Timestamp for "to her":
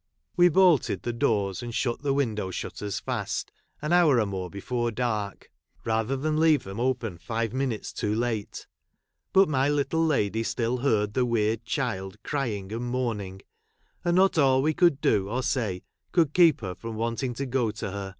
17.69-18.09